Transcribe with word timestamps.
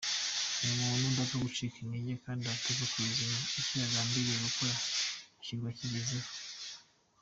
Ni 0.61 0.69
umuntu 0.75 1.03
udapfa 1.11 1.35
gucika 1.43 1.75
intege 1.79 2.13
kandi 2.23 2.41
utava 2.55 2.85
ku 2.91 2.97
izima, 3.09 3.39
icyo 3.59 3.75
yagambiriye 3.81 4.37
gukora 4.45 4.73
ashyirwa 5.39 5.67
akigezeho. 5.73 6.29